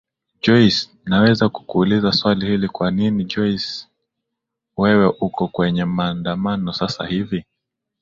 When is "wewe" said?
4.77-5.05